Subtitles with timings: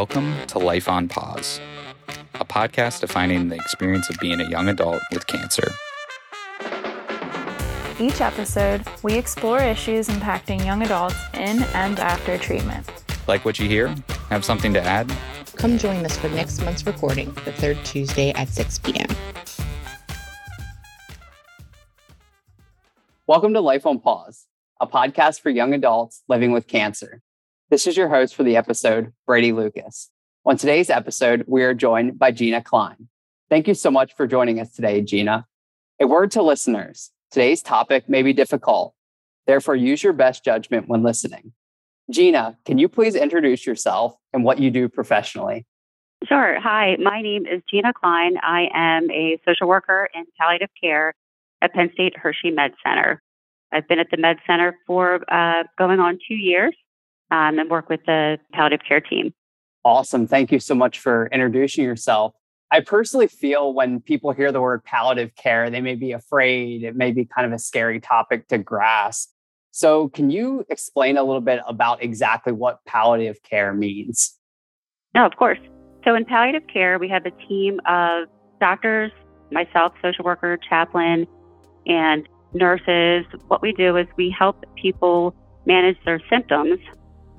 [0.00, 1.60] Welcome to Life on Pause,
[2.36, 5.70] a podcast defining the experience of being a young adult with cancer.
[8.00, 12.90] Each episode, we explore issues impacting young adults in and after treatment.
[13.28, 13.94] Like what you hear?
[14.30, 15.14] Have something to add?
[15.56, 19.08] Come join us for next month's recording, the third Tuesday at 6 p.m.
[23.26, 24.46] Welcome to Life on Pause,
[24.80, 27.20] a podcast for young adults living with cancer.
[27.70, 30.10] This is your host for the episode, Brady Lucas.
[30.44, 33.06] On today's episode, we are joined by Gina Klein.
[33.48, 35.46] Thank you so much for joining us today, Gina.
[36.00, 38.92] A word to listeners today's topic may be difficult.
[39.46, 41.52] Therefore, use your best judgment when listening.
[42.10, 45.64] Gina, can you please introduce yourself and what you do professionally?
[46.26, 46.58] Sure.
[46.58, 48.36] Hi, my name is Gina Klein.
[48.42, 51.14] I am a social worker in palliative care
[51.62, 53.22] at Penn State Hershey Med Center.
[53.70, 56.74] I've been at the Med Center for uh, going on two years
[57.30, 59.32] um, and work with the palliative care team.
[59.84, 60.26] Awesome.
[60.26, 62.34] Thank you so much for introducing yourself.
[62.70, 66.84] I personally feel when people hear the word palliative care, they may be afraid.
[66.84, 69.30] It may be kind of a scary topic to grasp.
[69.72, 74.36] So, can you explain a little bit about exactly what palliative care means?
[75.14, 75.58] No, of course.
[76.04, 78.28] So, in palliative care, we have a team of
[78.60, 79.12] doctors,
[79.50, 81.26] myself, social worker, chaplain,
[81.86, 83.24] and nurses.
[83.48, 85.34] What we do is we help people
[85.66, 86.78] manage their symptoms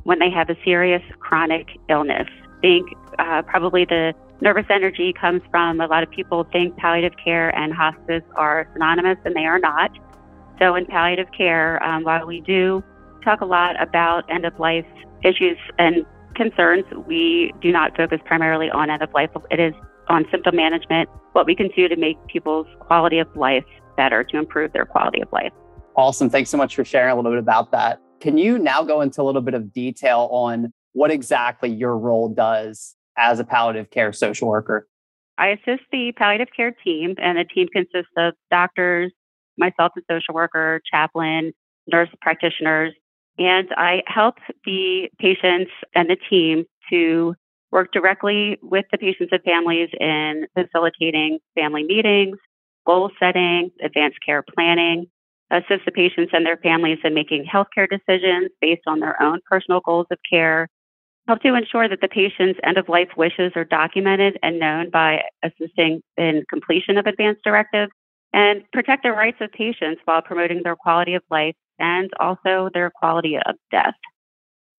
[0.03, 2.27] when they have a serious chronic illness.
[2.61, 2.87] Think
[3.19, 7.73] uh, probably the nervous energy comes from a lot of people think palliative care and
[7.73, 9.91] hospice are synonymous, and they are not.
[10.59, 12.83] So, in palliative care, um, while we do
[13.23, 14.85] talk a lot about end of life
[15.23, 16.05] issues and
[16.35, 19.29] concerns, we do not focus primarily on end of life.
[19.49, 19.73] It is
[20.07, 23.63] on symptom management, what we can do to make people's quality of life
[23.95, 25.51] better, to improve their quality of life.
[25.95, 26.29] Awesome.
[26.29, 27.99] Thanks so much for sharing a little bit about that.
[28.21, 32.29] Can you now go into a little bit of detail on what exactly your role
[32.29, 34.87] does as a palliative care social worker?
[35.37, 39.11] I assist the palliative care team, and the team consists of doctors,
[39.57, 41.51] myself, a social worker, chaplain,
[41.91, 42.93] nurse practitioners,
[43.39, 47.33] and I help the patients and the team to
[47.71, 52.37] work directly with the patients and families in facilitating family meetings,
[52.85, 55.07] goal setting, advanced care planning,
[55.51, 59.81] assist the patients and their families in making healthcare decisions based on their own personal
[59.81, 60.67] goals of care,
[61.27, 65.21] help to ensure that the patient's end of life wishes are documented and known by
[65.43, 67.91] assisting in completion of advanced directives,
[68.33, 72.89] and protect the rights of patients while promoting their quality of life and also their
[72.89, 73.93] quality of death.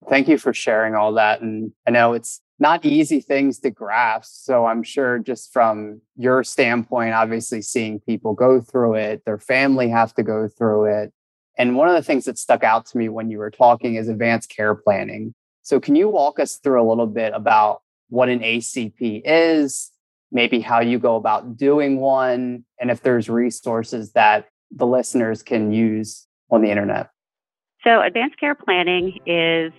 [0.09, 1.43] Thank you for sharing all that.
[1.43, 4.44] And I know it's not easy things to grasp.
[4.44, 9.88] So I'm sure just from your standpoint, obviously seeing people go through it, their family
[9.90, 11.12] have to go through it.
[11.58, 14.08] And one of the things that stuck out to me when you were talking is
[14.08, 15.34] advanced care planning.
[15.62, 19.90] So can you walk us through a little bit about what an ACP is,
[20.30, 25.72] maybe how you go about doing one, and if there's resources that the listeners can
[25.72, 27.10] use on the internet?
[27.84, 29.72] So, advanced care planning is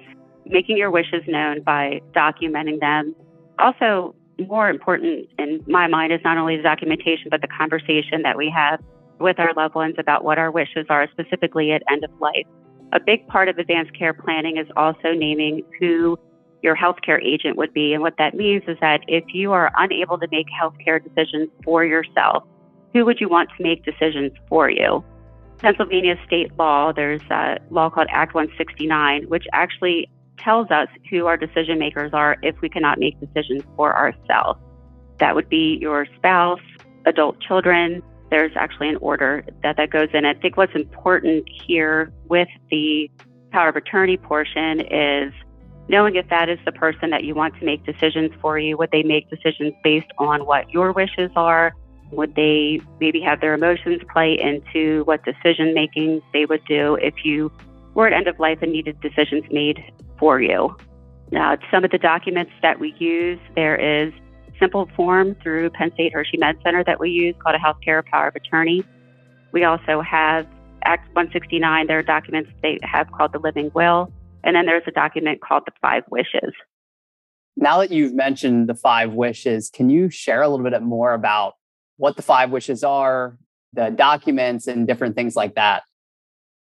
[0.45, 3.15] making your wishes known by documenting them.
[3.59, 4.15] Also,
[4.47, 8.51] more important in my mind is not only the documentation, but the conversation that we
[8.53, 8.81] have
[9.19, 12.45] with our loved ones about what our wishes are, specifically at end of life.
[12.93, 16.17] A big part of advanced care planning is also naming who
[16.61, 17.93] your healthcare agent would be.
[17.93, 21.83] And what that means is that if you are unable to make healthcare decisions for
[21.83, 22.43] yourself,
[22.93, 25.03] who would you want to make decisions for you?
[25.57, 30.09] Pennsylvania state law, there's a law called Act 169, which actually
[30.43, 34.59] tells us who our decision makers are if we cannot make decisions for ourselves.
[35.19, 36.59] That would be your spouse,
[37.05, 38.01] adult children.
[38.29, 40.25] There's actually an order that that goes in.
[40.25, 43.09] I think what's important here with the
[43.51, 45.33] power of attorney portion is
[45.87, 48.77] knowing if that is the person that you want to make decisions for you.
[48.77, 51.73] Would they make decisions based on what your wishes are?
[52.11, 57.13] Would they maybe have their emotions play into what decision making they would do if
[57.23, 57.51] you
[57.93, 59.83] were at end of life and needed decisions made
[60.19, 60.75] for you.
[61.31, 64.13] Now, some of the documents that we use, there is
[64.59, 68.27] simple form through Penn State Hershey Med Center that we use called a healthcare power
[68.27, 68.83] of attorney.
[69.51, 70.47] We also have
[70.85, 74.11] Act 169, there are documents they have called the living will,
[74.43, 76.53] and then there's a document called the five wishes.
[77.55, 81.53] Now that you've mentioned the five wishes, can you share a little bit more about
[81.97, 83.37] what the five wishes are,
[83.73, 85.83] the documents, and different things like that?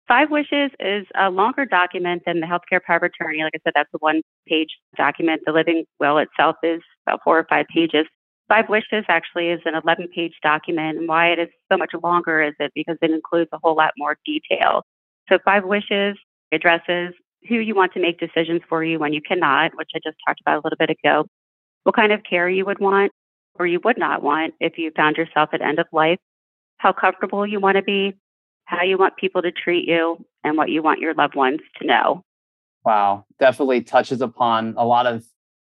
[0.09, 3.43] Five Wishes is a longer document than the healthcare power of attorney.
[3.43, 5.43] Like I said, that's a one page document.
[5.45, 8.07] The living will itself is about four or five pages.
[8.49, 10.97] Five Wishes actually is an 11 page document.
[10.97, 13.93] And why it is so much longer is it because it includes a whole lot
[13.99, 14.83] more detail.
[15.29, 16.17] So Five Wishes
[16.53, 17.13] addresses
[17.47, 20.41] who you want to make decisions for you when you cannot, which I just talked
[20.41, 21.27] about a little bit ago,
[21.83, 23.13] what kind of care you would want
[23.59, 26.19] or you would not want if you found yourself at end of life,
[26.79, 28.15] how comfortable you want to be,
[28.69, 31.87] how you want people to treat you, and what you want your loved ones to
[31.87, 32.23] know.
[32.85, 35.25] Wow, definitely touches upon a lot of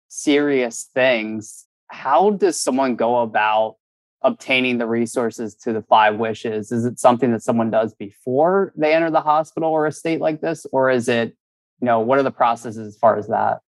[0.07, 1.65] serious things.
[1.87, 3.77] How does someone go about
[4.21, 6.71] obtaining the resources to the five wishes?
[6.71, 10.41] Is it something that someone does before they enter the hospital or a state like
[10.41, 10.67] this?
[10.71, 11.35] Or is it,
[11.81, 13.61] you know, what are the processes as far as that?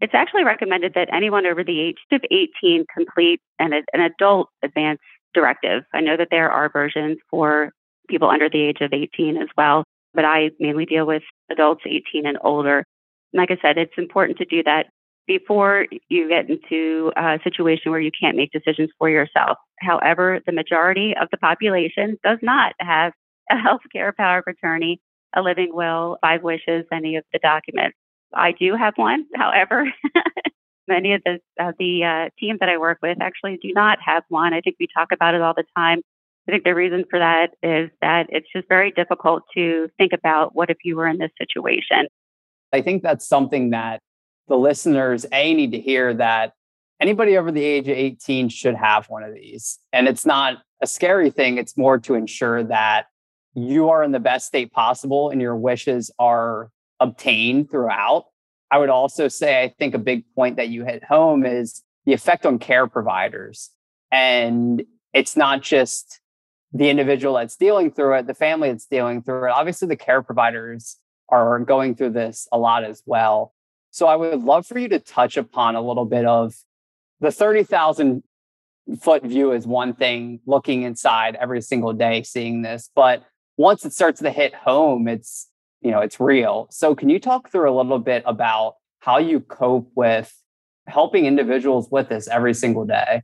[0.00, 5.00] It's actually recommended that anyone over the age of 18 complete an, an adult advance
[5.34, 5.82] directive.
[5.92, 7.72] I know that there are versions for
[8.08, 9.84] people under the age of 18 as well,
[10.14, 12.84] but I mainly deal with adults 18 and older.
[13.32, 14.86] Like I said, it's important to do that
[15.26, 19.58] before you get into a situation where you can't make decisions for yourself.
[19.78, 23.12] However, the majority of the population does not have
[23.50, 25.00] a healthcare power of attorney,
[25.36, 27.96] a living will, five wishes, any of the documents.
[28.34, 29.26] I do have one.
[29.36, 29.84] However,
[30.88, 34.24] many of the uh, the uh, team that I work with actually do not have
[34.28, 34.54] one.
[34.54, 36.00] I think we talk about it all the time.
[36.48, 40.54] I think the reason for that is that it's just very difficult to think about
[40.54, 42.08] what if you were in this situation.
[42.72, 44.00] I think that's something that
[44.48, 46.54] the listeners a need to hear that
[47.00, 49.78] anybody over the age of 18 should have one of these.
[49.92, 53.06] And it's not a scary thing it's more to ensure that
[53.52, 58.24] you are in the best state possible and your wishes are obtained throughout.
[58.70, 62.14] I would also say i think a big point that you hit home is the
[62.14, 63.70] effect on care providers.
[64.10, 66.20] And it's not just
[66.72, 69.52] the individual that's dealing through it the family that's dealing through it.
[69.52, 70.96] Obviously the care providers
[71.28, 73.54] are going through this a lot as well.
[73.90, 76.54] So I would love for you to touch upon a little bit of
[77.20, 78.22] the 30,000
[79.00, 83.22] foot view is one thing looking inside every single day seeing this but
[83.58, 85.48] once it starts to hit home it's
[85.80, 86.66] you know it's real.
[86.70, 90.34] So can you talk through a little bit about how you cope with
[90.86, 93.22] helping individuals with this every single day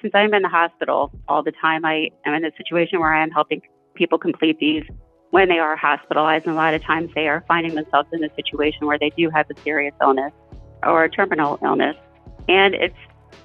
[0.00, 3.22] since i'm in the hospital all the time i am in a situation where i
[3.22, 3.62] am helping
[3.94, 4.84] people complete these
[5.30, 6.46] when they are hospitalized.
[6.46, 9.30] And a lot of times they are finding themselves in a situation where they do
[9.30, 10.32] have a serious illness
[10.82, 11.96] or a terminal illness.
[12.48, 12.96] And it's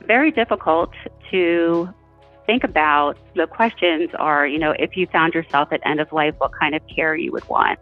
[0.05, 0.91] very difficult
[1.31, 1.89] to
[2.45, 3.17] think about.
[3.35, 6.75] The questions are, you know, if you found yourself at end of life, what kind
[6.75, 7.79] of care you would want.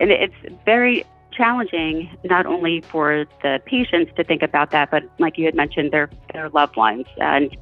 [0.00, 0.34] And it's
[0.64, 5.54] very challenging not only for the patients to think about that, but like you had
[5.54, 7.06] mentioned, their their loved ones.
[7.18, 7.56] And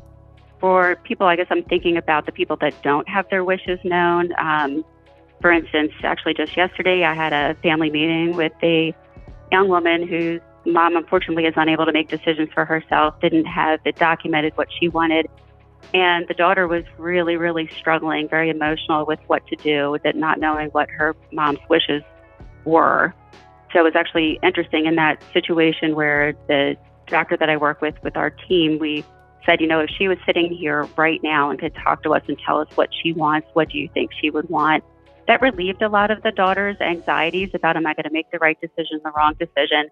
[0.65, 4.33] for people, I guess I'm thinking about the people that don't have their wishes known.
[4.39, 4.83] Um,
[5.43, 8.97] for instance, actually just yesterday, I had a family meeting with a
[9.53, 13.97] young woman whose mom unfortunately is unable to make decisions for herself, didn't have it
[13.97, 15.27] documented what she wanted.
[15.93, 20.17] And the daughter was really, really struggling, very emotional with what to do, with it
[20.17, 22.03] not knowing what her mom's wishes
[22.65, 23.13] were.
[23.75, 26.77] So it was actually interesting in that situation where the
[27.07, 29.05] doctor that I work with, with our team, we
[29.47, 32.23] said, you know, if she was sitting here right now and could talk to us
[32.29, 34.85] and tell us what she wants, what do you think she would want?
[35.27, 38.39] that relieved a lot of the daughter's anxieties about am I going to make the
[38.39, 39.89] right decision, the wrong decision.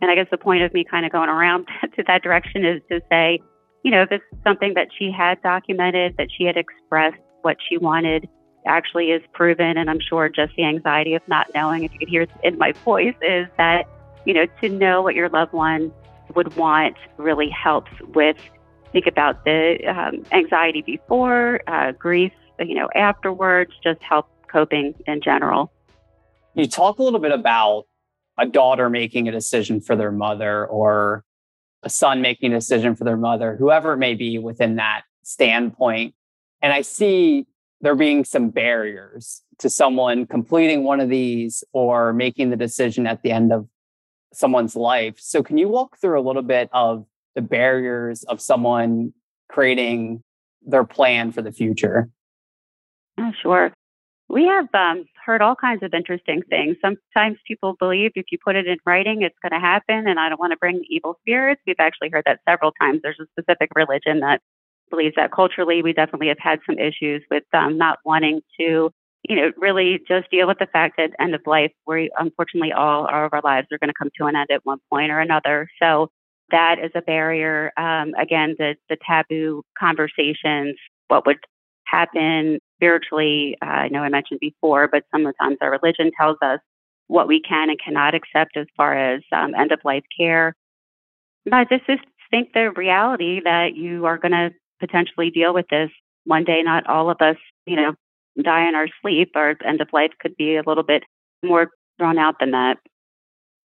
[0.00, 2.82] And I guess the point of me kind of going around to that direction is
[2.90, 3.40] to say,
[3.82, 7.78] you know, this is something that she had documented, that she had expressed what she
[7.78, 8.28] wanted
[8.66, 9.78] actually is proven.
[9.78, 12.58] And I'm sure just the anxiety of not knowing, if you could hear it in
[12.58, 13.84] my voice, is that,
[14.24, 15.92] you know, to know what your loved one
[16.34, 18.36] would want really helps with
[18.92, 25.20] think about the um, anxiety before, uh, grief, you know, afterwards, just help coping in
[25.20, 25.72] general.
[26.54, 27.84] You talk a little bit about
[28.38, 31.24] a daughter making a decision for their mother or
[31.82, 36.14] a son making a decision for their mother, whoever it may be within that standpoint.
[36.62, 37.46] And I see
[37.80, 43.22] there being some barriers to someone completing one of these or making the decision at
[43.22, 43.68] the end of
[44.32, 45.16] someone's life.
[45.18, 49.12] So, can you walk through a little bit of the barriers of someone
[49.48, 50.24] creating
[50.62, 52.08] their plan for the future?
[53.18, 53.72] Oh, sure.
[54.28, 56.76] We have um, heard all kinds of interesting things.
[56.82, 60.28] Sometimes people believe if you put it in writing, it's going to happen, and I
[60.28, 61.60] don't want to bring the evil spirits.
[61.64, 63.00] We've actually heard that several times.
[63.02, 64.40] There's a specific religion that
[64.90, 68.90] believes that culturally, we definitely have had some issues with um, not wanting to,
[69.28, 73.04] you know, really just deal with the fact that end of life, we unfortunately all
[73.04, 75.68] of our lives are going to come to an end at one point or another.
[75.82, 76.10] So
[76.50, 77.72] that is a barrier.
[77.76, 80.76] Um, again, the the taboo conversations,
[81.08, 81.38] what would
[81.84, 83.56] happen spiritually.
[83.62, 86.60] Uh, I know I mentioned before, but sometimes our religion tells us
[87.08, 90.54] what we can and cannot accept as far as um, end of life care.
[91.44, 92.00] But this is
[92.30, 94.50] think the reality that you are going to
[94.80, 95.90] potentially deal with this
[96.24, 96.62] one day.
[96.62, 97.36] Not all of us,
[97.66, 97.94] you know,
[98.42, 99.32] die in our sleep.
[99.34, 101.04] Our end of life could be a little bit
[101.44, 102.78] more drawn out than that.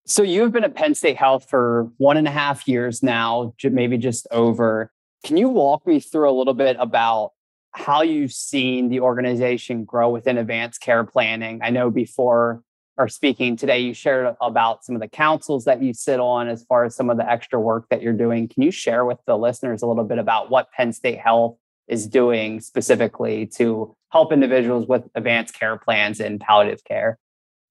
[0.06, 3.98] So you've been at Penn State Health for one and a half years now, maybe
[3.98, 4.92] just over.
[5.24, 7.32] Can you walk me through a little bit about
[7.74, 11.62] how you've seen the organization grow within advanced care planning?
[11.64, 12.64] I know before
[12.98, 16.64] our speaking today, you shared about some of the councils that you sit on as
[16.64, 18.48] far as some of the extra work that you're doing.
[18.48, 22.08] Can you share with the listeners a little bit about what Penn State Health is
[22.08, 27.18] doing specifically to help individuals with advanced care plans in palliative care?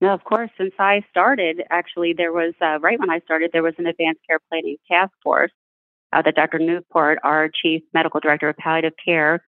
[0.00, 0.50] No, of course.
[0.56, 4.20] Since I started, actually, there was uh, right when I started, there was an advanced
[4.26, 5.52] care planning task force
[6.12, 6.58] uh, that Dr.
[6.58, 9.44] Newport, our chief medical director of palliative care,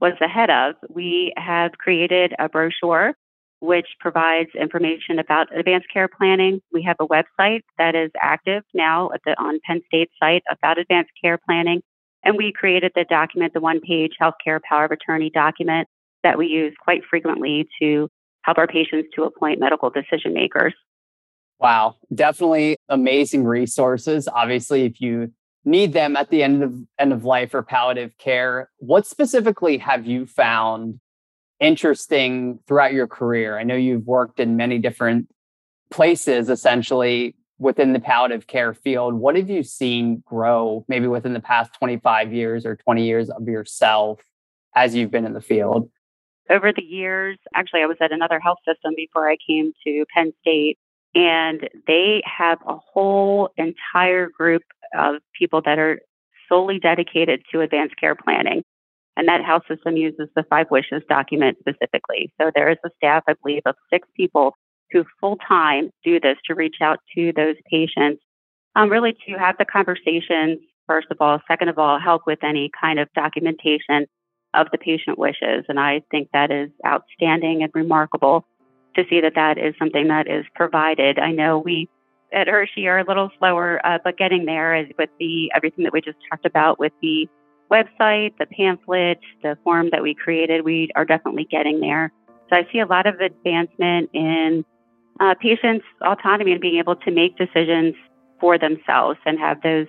[0.00, 0.74] was the head of.
[0.90, 3.14] We have created a brochure
[3.60, 6.60] which provides information about advanced care planning.
[6.70, 10.78] We have a website that is active now at the on Penn State site about
[10.78, 11.80] advanced care planning.
[12.22, 15.88] And we created the document, the one page healthcare power of attorney document
[16.22, 18.10] that we use quite frequently to
[18.44, 20.74] help our patients to appoint medical decision makers.
[21.58, 24.28] Wow, definitely amazing resources.
[24.28, 25.32] Obviously, if you
[25.64, 30.06] need them at the end of end of life or palliative care, what specifically have
[30.06, 31.00] you found
[31.60, 33.58] interesting throughout your career?
[33.58, 35.28] I know you've worked in many different
[35.90, 39.14] places essentially within the palliative care field.
[39.14, 43.46] What have you seen grow maybe within the past 25 years or 20 years of
[43.46, 44.20] yourself
[44.74, 45.88] as you've been in the field?
[46.50, 50.32] Over the years, actually, I was at another health system before I came to Penn
[50.40, 50.78] State,
[51.14, 54.62] and they have a whole entire group
[54.96, 56.00] of people that are
[56.48, 58.62] solely dedicated to advanced care planning.
[59.16, 62.32] And that health system uses the Five Wishes document specifically.
[62.40, 64.56] So there is a staff, I believe, of six people
[64.90, 68.22] who full time do this to reach out to those patients,
[68.74, 71.38] um, really to have the conversations, first of all.
[71.46, 74.06] Second of all, help with any kind of documentation
[74.54, 75.64] of the patient wishes.
[75.68, 78.46] And I think that is outstanding and remarkable
[78.96, 81.18] to see that that is something that is provided.
[81.18, 81.88] I know we
[82.32, 86.00] at Hershey are a little slower, uh, but getting there with the everything that we
[86.00, 87.28] just talked about with the
[87.70, 92.12] website, the pamphlet, the form that we created, we are definitely getting there.
[92.50, 94.64] So I see a lot of advancement in
[95.20, 97.94] uh, patients' autonomy and being able to make decisions
[98.40, 99.86] for themselves and have those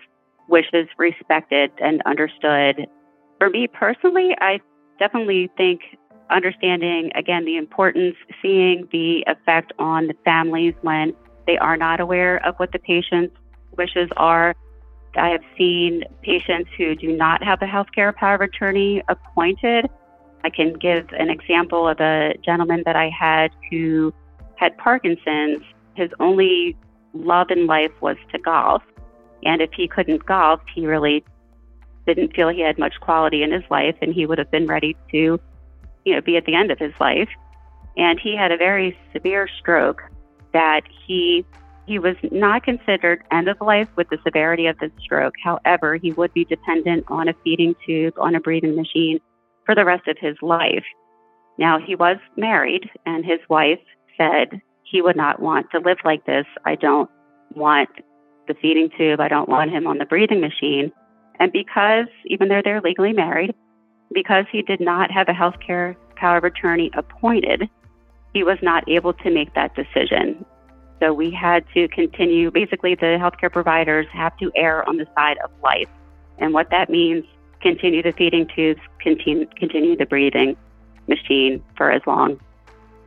[0.47, 2.87] wishes respected and understood
[3.39, 4.59] for me personally, I
[4.99, 5.81] definitely think
[6.29, 11.13] understanding, again, the importance, seeing the effect on the families when
[11.47, 13.35] they are not aware of what the patient's
[13.77, 14.55] wishes are.
[15.15, 19.89] I have seen patients who do not have a healthcare power of attorney appointed.
[20.43, 24.13] I can give an example of a gentleman that I had who
[24.55, 25.63] had Parkinson's.
[25.95, 26.75] His only
[27.13, 28.83] love in life was to golf.
[29.43, 31.23] And if he couldn't golf, he really
[32.05, 34.95] didn't feel he had much quality in his life and he would have been ready
[35.11, 35.39] to,
[36.05, 37.29] you know, be at the end of his life.
[37.97, 40.01] And he had a very severe stroke
[40.53, 41.45] that he
[41.87, 45.35] he was not considered end of life with the severity of the stroke.
[45.43, 49.19] However, he would be dependent on a feeding tube, on a breathing machine
[49.65, 50.83] for the rest of his life.
[51.59, 53.79] Now, he was married, and his wife
[54.17, 56.45] said he would not want to live like this.
[56.65, 57.09] I don't
[57.53, 57.89] want
[58.47, 59.19] the feeding tube.
[59.19, 60.91] I don't want him on the breathing machine.
[61.39, 63.53] And because, even though they're legally married,
[64.13, 67.69] because he did not have a health care power of attorney appointed,
[68.33, 70.45] he was not able to make that decision.
[71.01, 75.37] So we had to continue, basically, the healthcare providers have to err on the side
[75.43, 75.89] of life.
[76.37, 77.25] And what that means,
[77.61, 80.55] continue the feeding tubes, continue, continue the breathing
[81.07, 82.39] machine for as long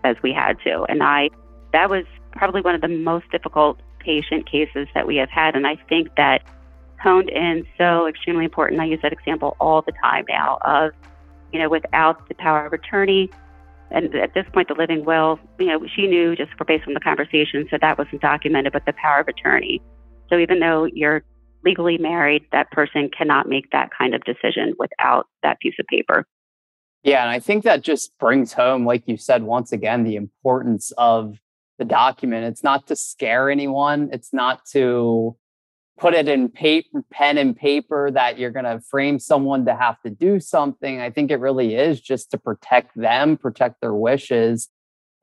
[0.04, 0.84] as we had to.
[0.88, 1.30] And I,
[1.72, 5.54] that was probably one of the most difficult patient cases that we have had.
[5.56, 6.42] And I think that
[7.00, 8.80] honed in so extremely important.
[8.80, 10.92] I use that example all the time now of,
[11.52, 13.30] you know, without the power of attorney,
[13.90, 17.00] and at this point, the living will, you know, she knew just based on the
[17.00, 19.80] conversation, so that wasn't documented, but the power of attorney.
[20.28, 21.22] So even though you're
[21.64, 26.26] legally married, that person cannot make that kind of decision without that piece of paper.
[27.02, 30.92] Yeah, and I think that just brings home, like you said, once again, the importance
[30.98, 31.38] of
[31.78, 32.44] the document.
[32.44, 34.10] It's not to scare anyone.
[34.12, 35.36] It's not to
[35.98, 40.00] put it in paper, pen and paper that you're going to frame someone to have
[40.02, 41.00] to do something.
[41.00, 44.68] I think it really is just to protect them, protect their wishes.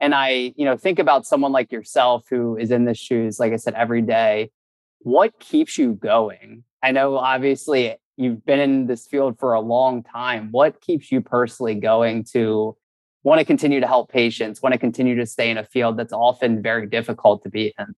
[0.01, 3.53] And I, you know, think about someone like yourself who is in the shoes, like
[3.53, 4.51] I said, every day.
[4.99, 6.63] What keeps you going?
[6.83, 10.49] I know obviously you've been in this field for a long time.
[10.51, 12.75] What keeps you personally going to
[13.23, 16.13] want to continue to help patients, want to continue to stay in a field that's
[16.13, 17.95] often very difficult to be in?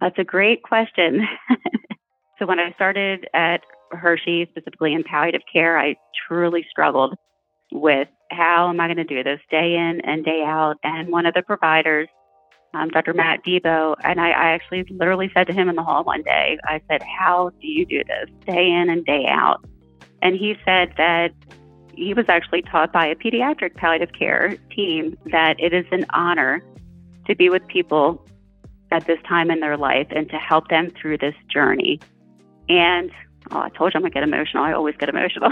[0.00, 1.26] That's a great question.
[2.38, 5.96] so, when I started at Hershey, specifically in palliative care, I
[6.28, 7.14] truly struggled
[7.72, 10.76] with how am I going to do this day in and day out.
[10.82, 12.08] And one of the providers
[12.74, 13.14] um, Dr.
[13.14, 16.58] Matt Debo, and I, I actually literally said to him in the hall one day,
[16.64, 19.64] I said, How do you do this day in and day out?
[20.22, 21.30] And he said that
[21.94, 26.62] he was actually taught by a pediatric palliative care team that it is an honor
[27.26, 28.26] to be with people
[28.94, 31.98] at this time in their life and to help them through this journey.
[32.68, 33.10] And
[33.50, 34.62] oh, I told you I'm going to get emotional.
[34.62, 35.50] I always get emotional.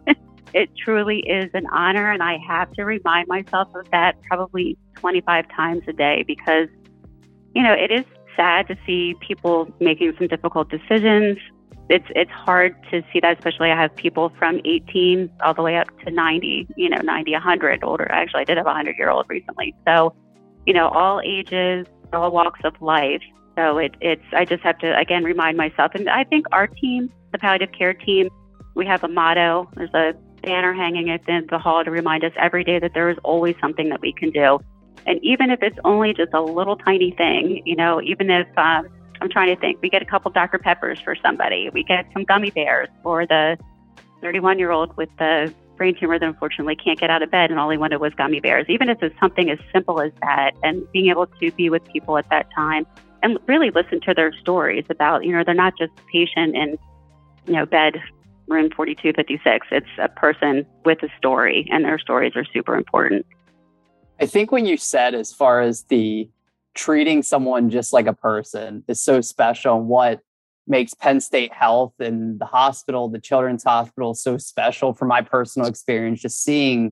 [0.54, 5.48] it truly is an honor, and I have to remind myself of that probably 25
[5.56, 6.68] times a day because,
[7.54, 8.04] you know, it is
[8.36, 11.38] sad to see people making some difficult decisions.
[11.88, 15.76] It's it's hard to see that, especially I have people from 18 all the way
[15.76, 18.10] up to 90, you know, 90, 100 older.
[18.10, 19.74] Actually, I did have a 100 year old recently.
[19.86, 20.14] So,
[20.66, 23.22] you know, all ages, all walks of life.
[23.56, 27.12] So it, it's I just have to again remind myself, and I think our team,
[27.32, 28.28] the palliative care team,
[28.74, 29.70] we have a motto.
[29.76, 33.10] There's a banner hanging at the, the hall to remind us every day that there
[33.10, 34.58] is always something that we can do.
[35.06, 38.88] And even if it's only just a little tiny thing, you know, even if um,
[39.20, 40.58] I'm trying to think, we get a couple Dr.
[40.58, 43.58] Peppers for somebody, we get some gummy bears for the
[44.20, 47.58] 31 year old with the brain tumor that unfortunately can't get out of bed and
[47.58, 48.66] all he wanted was gummy bears.
[48.68, 52.18] Even if it's something as simple as that, and being able to be with people
[52.18, 52.86] at that time
[53.22, 56.78] and really listen to their stories about, you know, they're not just a patient in,
[57.46, 57.94] you know, bed
[58.46, 59.68] room 4256.
[59.70, 63.24] It's a person with a story, and their stories are super important.
[64.20, 66.28] I think when you said, as far as the
[66.74, 70.20] treating someone just like a person is so special, what
[70.70, 75.68] makes Penn State Health and the hospital, the Children's Hospital, so special from my personal
[75.68, 76.90] experience, just seeing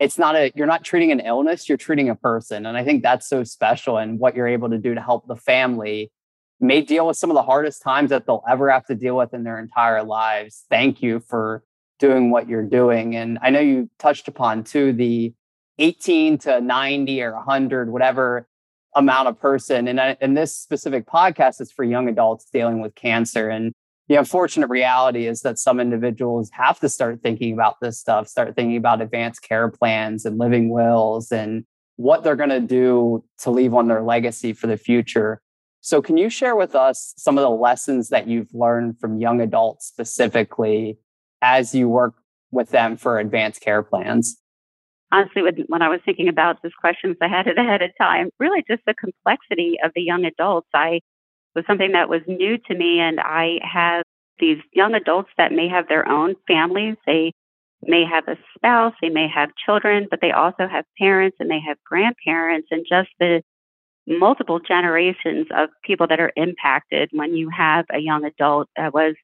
[0.00, 3.04] it's not a you're not treating an illness you're treating a person and i think
[3.04, 6.10] that's so special and what you're able to do to help the family
[6.62, 9.34] may deal with some of the hardest times that they'll ever have to deal with
[9.34, 10.64] in their entire lives.
[10.70, 11.64] Thank you for
[11.98, 13.16] doing what you're doing.
[13.16, 15.34] And I know you touched upon too the
[15.78, 18.46] 18 to 90 or 100, whatever
[18.94, 19.88] amount of person.
[19.88, 23.48] And, I, and this specific podcast is for young adults dealing with cancer.
[23.48, 23.72] And
[24.08, 28.54] the unfortunate reality is that some individuals have to start thinking about this stuff, start
[28.54, 31.64] thinking about advanced care plans and living wills and
[31.96, 35.40] what they're going to do to leave on their legacy for the future.
[35.80, 39.40] So, can you share with us some of the lessons that you've learned from young
[39.40, 40.98] adults specifically
[41.40, 42.14] as you work
[42.50, 44.41] with them for advanced care plans?
[45.12, 48.30] Honestly, when I was thinking about this questions, I had it ahead of time.
[48.40, 50.68] Really, just the complexity of the young adults.
[50.72, 51.00] I
[51.54, 54.04] was something that was new to me, and I have
[54.38, 56.96] these young adults that may have their own families.
[57.06, 57.34] They
[57.82, 61.60] may have a spouse, they may have children, but they also have parents and they
[61.60, 63.42] have grandparents, and just the
[64.06, 69.14] multiple generations of people that are impacted when you have a young adult that was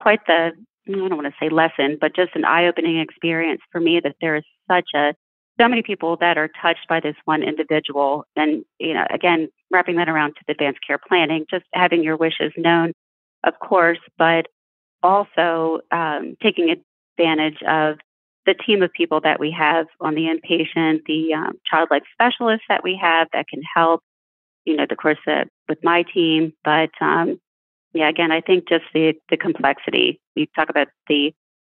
[0.00, 0.50] quite the
[0.88, 4.36] I don't want to say lesson, but just an eye-opening experience for me that there
[4.36, 5.14] is such a
[5.60, 8.24] so many people that are touched by this one individual.
[8.36, 12.16] And you know, again, wrapping that around to the advanced care planning, just having your
[12.16, 12.92] wishes known,
[13.44, 14.46] of course, but
[15.02, 16.70] also um, taking
[17.18, 17.98] advantage of
[18.44, 22.66] the team of people that we have on the inpatient, the um, child life specialists
[22.68, 24.02] that we have that can help
[24.66, 26.52] you know, the course uh, with my team.
[26.64, 27.40] But um,
[27.94, 30.20] yeah, again, I think just the the complexity.
[30.34, 31.32] You talk about the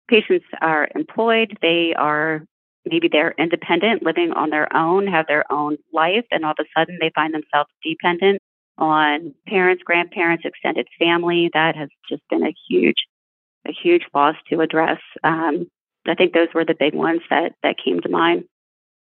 [0.09, 2.43] patients are employed, they are
[2.91, 6.65] maybe they're independent, living on their own, have their own life, and all of a
[6.79, 8.41] sudden they find themselves dependent
[8.79, 11.51] on parents, grandparents, extended family.
[11.53, 13.07] That has just been a huge,
[13.67, 15.01] a huge loss to address.
[15.25, 15.67] Um,
[16.07, 18.45] I think those were the big ones that that came to mind.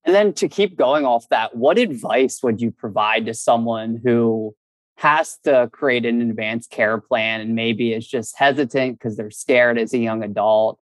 [0.05, 4.55] And then to keep going off that, what advice would you provide to someone who
[4.97, 9.79] has to create an advanced care plan and maybe is just hesitant because they're scared
[9.79, 10.79] as a young adult?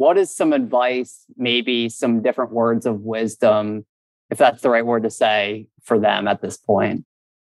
[0.00, 3.84] What is some advice, maybe some different words of wisdom,
[4.30, 7.04] if that's the right word to say, for them at this point?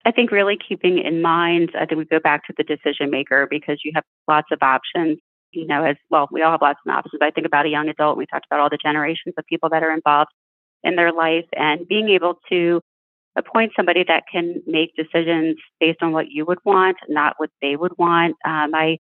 [0.07, 3.47] I think really keeping in mind, I think we go back to the decision maker
[3.51, 5.19] because you have lots of options.
[5.51, 7.21] You know, as well, we all have lots of options.
[7.21, 8.17] I think about a young adult.
[8.17, 10.31] We talked about all the generations of people that are involved
[10.83, 12.81] in their life and being able to
[13.37, 17.77] appoint somebody that can make decisions based on what you would want, not what they
[17.77, 18.37] would want.
[18.43, 18.97] Um, I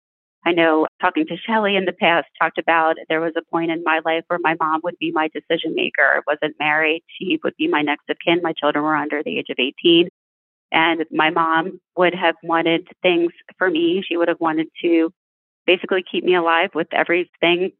[0.44, 3.82] I know talking to Shelly in the past talked about there was a point in
[3.84, 6.02] my life where my mom would be my decision maker.
[6.02, 7.04] I wasn't married.
[7.06, 8.40] She would be my next of kin.
[8.42, 10.08] My children were under the age of 18.
[10.72, 14.02] And my mom would have wanted things for me.
[14.06, 15.12] She would have wanted to
[15.66, 17.72] basically keep me alive with everything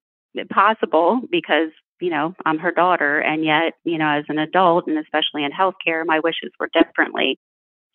[0.51, 1.71] possible because
[2.03, 3.21] you know, I'm her daughter.
[3.21, 7.39] And yet, you know, as an adult and especially in healthcare, my wishes were differently.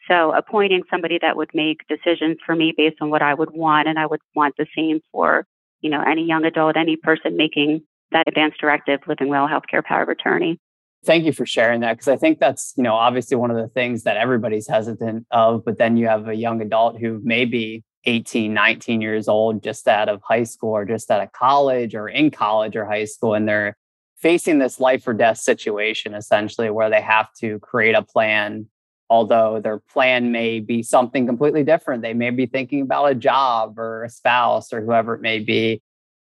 [0.07, 3.87] So appointing somebody that would make decisions for me based on what I would want,
[3.87, 5.45] and I would want the same for,
[5.81, 10.03] you know, any young adult, any person making that advanced directive living will healthcare power
[10.03, 10.59] of attorney.
[11.05, 13.67] Thank you for sharing that because I think that's, you know, obviously one of the
[13.67, 17.83] things that everybody's hesitant of, but then you have a young adult who may be
[18.05, 22.07] 18, 19 years old, just out of high school or just out of college or
[22.07, 23.75] in college or high school, and they're
[24.15, 28.67] facing this life or death situation essentially where they have to create a plan
[29.09, 32.01] although their plan may be something completely different.
[32.01, 35.81] They may be thinking about a job or a spouse or whoever it may be.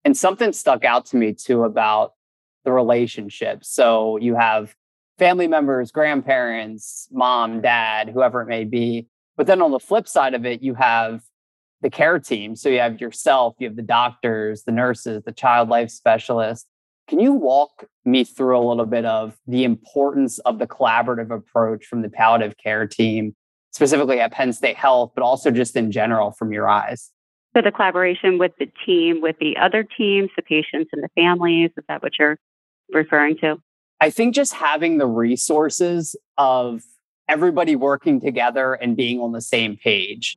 [0.04, 2.12] And something stuck out to me too about
[2.64, 3.64] the relationship.
[3.64, 4.74] So you have
[5.18, 9.06] family members, grandparents, mom, dad, whoever it may be.
[9.36, 11.22] But then on the flip side of it, you have
[11.82, 12.56] the care team.
[12.56, 16.66] So you have yourself, you have the doctors, the nurses, the child life specialist.
[17.08, 21.84] Can you walk me through a little bit of the importance of the collaborative approach
[21.84, 23.34] from the palliative care team,
[23.72, 27.10] specifically at Penn State Health, but also just in general from your eyes?
[27.54, 31.70] So, the collaboration with the team, with the other teams, the patients and the families,
[31.76, 32.38] is that what you're
[32.92, 33.56] referring to?
[34.00, 36.82] I think just having the resources of
[37.28, 40.36] everybody working together and being on the same page.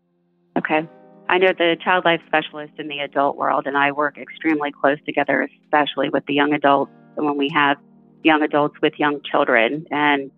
[0.57, 0.87] Okay.
[1.29, 4.97] I know the child life specialist in the adult world, and I work extremely close
[5.05, 7.77] together, especially with the young adults when we have
[8.23, 10.31] young adults with young children, and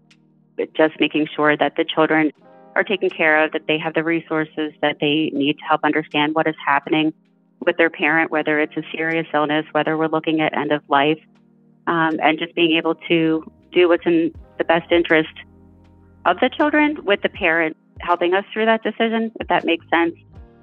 [0.76, 2.32] just making sure that the children
[2.76, 6.34] are taken care of, that they have the resources that they need to help understand
[6.34, 7.14] what is happening
[7.66, 11.20] with their parent, whether it's a serious illness, whether we're looking at end of life,
[11.88, 15.34] um, and just being able to do what's in the best interest
[16.26, 20.16] of the children with the parent helping us through that decision, if that makes sense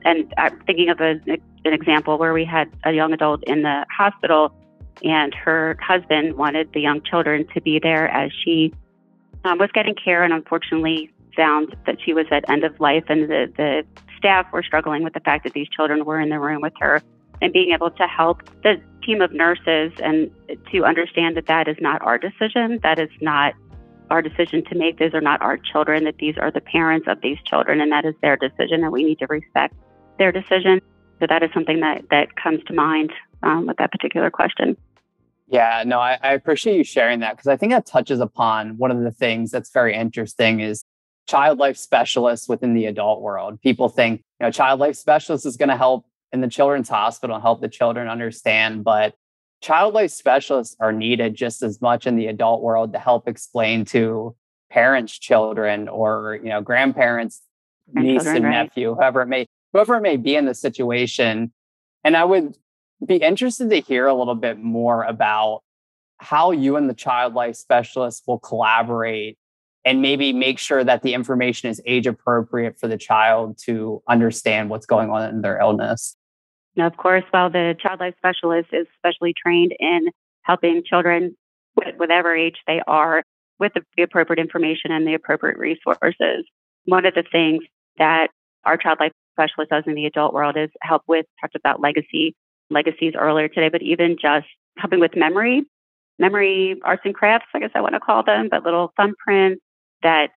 [0.04, 3.85] and I'm thinking of a, an example where we had a young adult in the
[3.96, 4.54] hospital,
[5.02, 8.72] and her husband wanted the young children to be there as she
[9.44, 13.28] um, was getting care, and unfortunately found that she was at end of life, and
[13.28, 13.85] the, the
[14.16, 17.02] staff were struggling with the fact that these children were in the room with her,
[17.42, 20.30] and being able to help the team of nurses and
[20.72, 23.54] to understand that that is not our decision, that is not
[24.11, 24.98] our decision to make.
[24.98, 28.04] Those are not our children, that these are the parents of these children, and that
[28.04, 29.74] is their decision, and we need to respect
[30.18, 30.81] their decision.
[31.20, 34.76] So that is something that that comes to mind um, with that particular question.
[35.48, 38.90] Yeah, no, I, I appreciate you sharing that because I think that touches upon one
[38.90, 40.85] of the things that's very interesting is
[41.29, 43.61] child life specialists within the adult world.
[43.61, 47.38] People think, you know, child life specialist is going to help in the children's hospital,
[47.40, 49.14] help the children understand, but
[49.61, 53.85] child life specialists are needed just as much in the adult world to help explain
[53.87, 54.35] to
[54.70, 57.42] parents, children, or you know, grandparents,
[57.92, 58.50] niece and right.
[58.50, 61.52] nephew, whoever it may whoever may be in the situation.
[62.02, 62.56] And I would
[63.04, 65.60] be interested to hear a little bit more about
[66.16, 69.36] how you and the child life specialist will collaborate
[69.84, 74.70] and maybe make sure that the information is age appropriate for the child to understand
[74.70, 76.16] what's going on in their illness.
[76.74, 80.08] Now, of course, while the child life specialist is specially trained in
[80.40, 81.36] helping children,
[81.74, 83.22] whatever age they are,
[83.58, 86.46] with the appropriate information and the appropriate resources,
[86.86, 87.62] one of the things
[87.98, 88.28] that
[88.64, 92.35] our child life specialist does in the adult world is help with, talked about legacy,
[92.70, 94.46] legacies earlier today, but even just
[94.79, 95.62] helping with memory,
[96.18, 99.59] memory arts and crafts, I guess I want to call them, but little thumbprints
[100.03, 100.29] that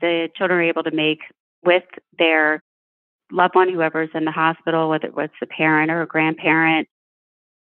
[0.00, 1.20] the children are able to make
[1.64, 1.84] with
[2.18, 2.62] their
[3.30, 6.88] loved one, whoever's in the hospital, whether it's a parent or a grandparent.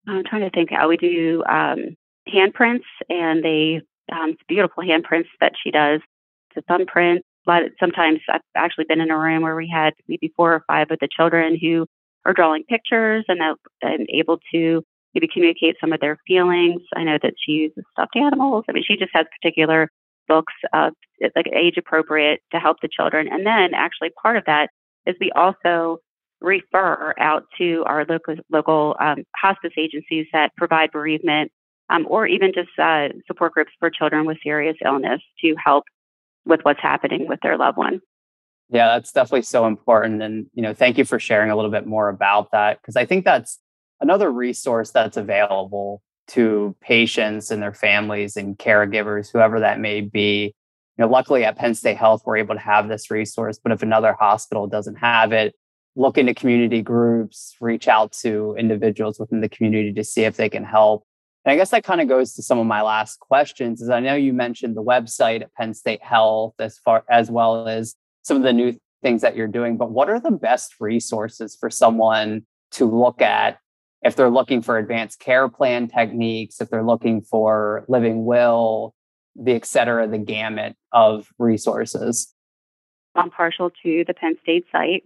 [0.07, 1.95] I'm trying to think how we do um,
[2.27, 6.01] handprints, and they um, beautiful handprints that she does.
[6.55, 6.65] It's
[7.45, 10.63] thumbprint but sometimes I've actually been in a room where we had maybe four or
[10.67, 11.85] five of the children who
[12.25, 13.39] are drawing pictures and,
[13.81, 16.81] and able to maybe communicate some of their feelings.
[16.95, 18.65] I know that she uses stuffed animals.
[18.67, 19.89] I mean, she just has particular
[20.27, 20.93] books of
[21.35, 23.27] like age appropriate to help the children.
[23.31, 24.69] And then actually part of that
[25.05, 25.99] is we also
[26.41, 31.51] refer out to our local local um, hospice agencies that provide bereavement
[31.89, 35.85] um, or even just uh, support groups for children with serious illness to help
[36.45, 38.01] with what's happening with their loved one.
[38.69, 40.21] Yeah, that's definitely so important.
[40.21, 43.05] And, you know, thank you for sharing a little bit more about that because I
[43.05, 43.59] think that's
[44.01, 50.53] another resource that's available to patients and their families and caregivers, whoever that may be.
[50.97, 53.83] You know, luckily at Penn State Health, we're able to have this resource, but if
[53.83, 55.53] another hospital doesn't have it,
[55.95, 60.49] look into community groups, reach out to individuals within the community to see if they
[60.49, 61.05] can help.
[61.45, 63.81] And I guess that kind of goes to some of my last questions.
[63.81, 67.67] Is I know you mentioned the website at Penn State Health as far as well
[67.67, 71.55] as some of the new things that you're doing, but what are the best resources
[71.55, 73.59] for someone to look at
[74.01, 78.95] if they're looking for advanced care plan techniques, if they're looking for living will,
[79.35, 82.33] the et cetera, the gamut of resources?
[83.13, 85.03] I'm partial to the Penn State site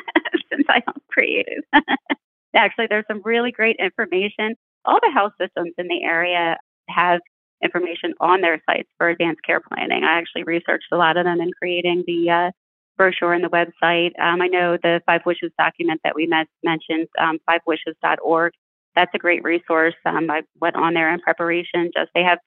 [0.50, 1.64] since I helped create it.
[2.54, 6.56] Actually, there's some really great information all the health systems in the area
[6.88, 7.20] have
[7.62, 10.04] information on their sites for advanced care planning.
[10.04, 12.50] I actually researched a lot of them in creating the uh,
[12.96, 14.10] brochure and the website.
[14.20, 18.52] Um, I know the Five Wishes document that we met, mentioned, um, fivewishes.org.
[18.94, 19.94] That's a great resource.
[20.04, 21.90] Um, I went on there in preparation.
[21.96, 22.38] Just they have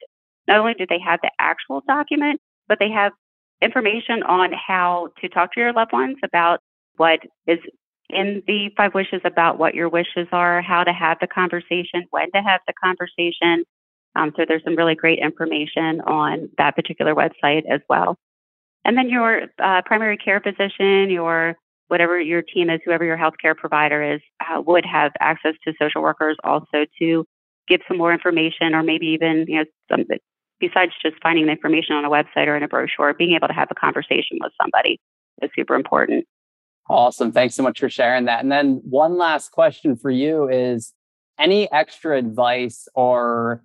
[0.48, 3.14] not only do they have the actual document, but they have
[3.62, 6.60] information on how to talk to your loved ones about
[6.98, 7.60] what is
[8.16, 12.32] in the five wishes about what your wishes are, how to have the conversation, when
[12.32, 13.66] to have the conversation.
[14.16, 18.18] Um, so there's some really great information on that particular website as well.
[18.86, 21.56] And then your uh, primary care physician, your
[21.88, 26.02] whatever your team is, whoever your healthcare provider is, uh, would have access to social
[26.02, 27.26] workers also to
[27.68, 30.06] give some more information, or maybe even you know some
[30.60, 33.54] besides just finding the information on a website or in a brochure, being able to
[33.54, 35.00] have a conversation with somebody
[35.42, 36.26] is super important.
[36.88, 37.32] Awesome.
[37.32, 38.42] Thanks so much for sharing that.
[38.42, 40.94] And then one last question for you is
[41.40, 43.64] any extra advice or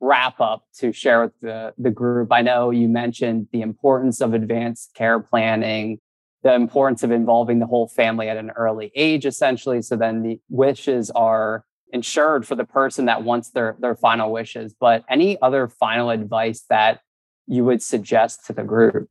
[0.00, 2.32] wrap up to share with the, the group?
[2.32, 6.00] I know you mentioned the importance of advanced care planning,
[6.42, 9.80] the importance of involving the whole family at an early age, essentially.
[9.82, 14.74] So then the wishes are insured for the person that wants their, their final wishes.
[14.78, 17.00] But any other final advice that
[17.46, 19.08] you would suggest to the group?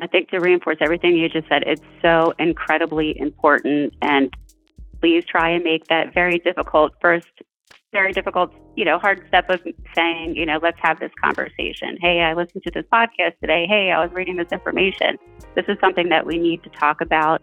[0.00, 3.94] I think to reinforce everything you just said, it's so incredibly important.
[4.02, 4.34] And
[5.00, 7.28] please try and make that very difficult first,
[7.92, 9.60] very difficult, you know, hard step of
[9.94, 11.96] saying, you know, let's have this conversation.
[12.00, 13.66] Hey, I listened to this podcast today.
[13.68, 15.16] Hey, I was reading this information.
[15.54, 17.40] This is something that we need to talk about.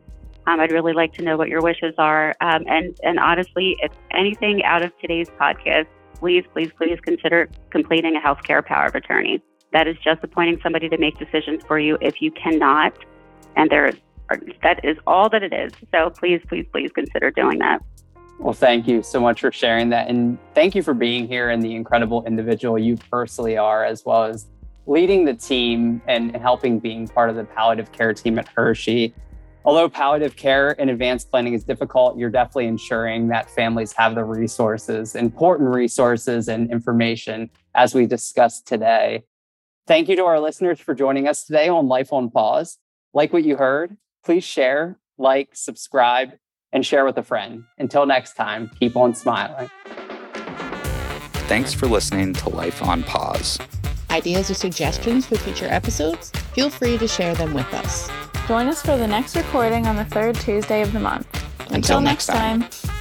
[0.47, 2.35] Um, I'd really like to know what your wishes are.
[2.41, 5.85] Um, and, and honestly, if anything out of today's podcast,
[6.15, 9.41] please, please, please consider completing a healthcare power of attorney.
[9.73, 12.93] That is just appointing somebody to make decisions for you if you cannot.
[13.55, 13.93] And there,
[14.63, 15.71] that is all that it is.
[15.91, 17.81] So please, please, please consider doing that.
[18.39, 20.07] Well, thank you so much for sharing that.
[20.07, 24.23] And thank you for being here and the incredible individual you personally are, as well
[24.23, 24.47] as
[24.87, 29.13] leading the team and helping being part of the palliative care team at Hershey.
[29.63, 34.23] Although palliative care and advanced planning is difficult, you're definitely ensuring that families have the
[34.23, 39.23] resources, important resources and information as we discussed today.
[39.87, 42.77] Thank you to our listeners for joining us today on Life on Pause.
[43.13, 46.33] Like what you heard, please share, like, subscribe,
[46.71, 47.63] and share with a friend.
[47.79, 49.69] Until next time, keep on smiling.
[51.47, 53.59] Thanks for listening to Life on Pause.
[54.11, 56.29] Ideas or suggestions for future episodes?
[56.53, 58.07] Feel free to share them with us.
[58.47, 61.27] Join us for the next recording on the third Tuesday of the month.
[61.71, 62.61] Until, next time.
[62.61, 63.00] time.